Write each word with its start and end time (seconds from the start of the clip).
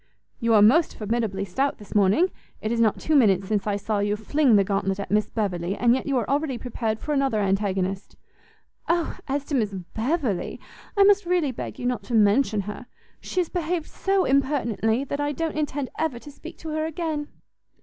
"You 0.39 0.55
are 0.55 0.63
most 0.63 0.95
formidably 0.97 1.45
stout 1.45 1.77
this 1.77 1.93
morning! 1.93 2.31
it 2.59 2.71
is 2.71 2.79
not 2.79 2.99
two 2.99 3.15
minutes 3.15 3.47
since 3.47 3.67
I 3.67 3.75
saw 3.75 3.99
you 3.99 4.15
fling 4.15 4.55
the 4.55 4.63
gauntlet 4.63 4.99
at 4.99 5.11
Miss 5.11 5.29
Beverley, 5.29 5.75
and 5.75 5.93
yet 5.93 6.07
you 6.07 6.17
are 6.17 6.27
already 6.27 6.57
prepared 6.57 6.97
for 6.99 7.13
another 7.13 7.39
antagonist." 7.39 8.15
"O 8.89 9.15
as 9.27 9.45
to 9.45 9.53
Miss 9.53 9.75
Beverley, 9.93 10.59
I 10.97 11.03
must 11.03 11.27
really 11.27 11.51
beg 11.51 11.77
you 11.77 11.85
not 11.85 12.01
to 12.05 12.15
mention 12.15 12.61
her; 12.61 12.87
she 13.19 13.41
has 13.41 13.49
behaved 13.49 13.85
so 13.91 14.25
impertinently, 14.25 15.03
that 15.03 15.19
I 15.21 15.33
don't 15.33 15.51
intend 15.55 15.91
ever 15.99 16.17
to 16.17 16.31
speak 16.31 16.57
to 16.57 16.69
her 16.69 16.87
again." 16.87 17.27